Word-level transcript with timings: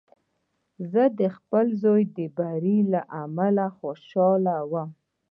زه 0.91 1.03
د 1.19 1.21
خپل 1.35 1.65
زوی 1.83 2.03
د 2.17 2.19
بري 2.37 2.77
له 2.93 3.01
امله 3.23 3.65
خوشحاله 3.79 4.55
وم. 4.71 4.89